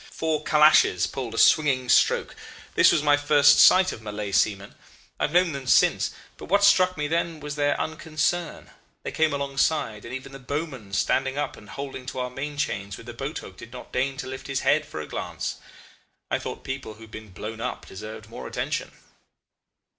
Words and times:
Four 0.09 0.43
Calashes 0.43 1.05
pulled 1.05 1.35
a 1.35 1.37
swinging 1.37 1.87
stroke. 1.87 2.35
This 2.73 2.91
was 2.91 3.03
my 3.03 3.17
first 3.17 3.59
sight 3.59 3.91
of 3.91 4.01
Malay 4.01 4.31
seamen. 4.31 4.73
I've 5.19 5.31
known 5.31 5.51
them 5.51 5.67
since, 5.67 6.09
but 6.37 6.45
what 6.45 6.63
struck 6.63 6.97
me 6.97 7.07
then 7.07 7.39
was 7.39 7.55
their 7.55 7.79
unconcern: 7.79 8.71
they 9.03 9.11
came 9.11 9.31
alongside, 9.31 10.03
and 10.03 10.11
even 10.11 10.31
the 10.31 10.39
bowman 10.39 10.91
standing 10.93 11.37
up 11.37 11.55
and 11.55 11.69
holding 11.69 12.07
to 12.07 12.19
our 12.19 12.31
main 12.31 12.57
chains 12.57 12.97
with 12.97 13.05
the 13.05 13.13
boat 13.13 13.37
hook 13.37 13.57
did 13.57 13.71
not 13.71 13.91
deign 13.93 14.17
to 14.17 14.25
lift 14.25 14.47
his 14.47 14.61
head 14.61 14.87
for 14.87 15.01
a 15.01 15.07
glance. 15.07 15.57
I 16.31 16.39
thought 16.39 16.63
people 16.63 16.95
who 16.95 17.01
had 17.01 17.11
been 17.11 17.29
blown 17.29 17.61
up 17.61 17.85
deserved 17.85 18.27
more 18.27 18.47
attention. 18.47 18.93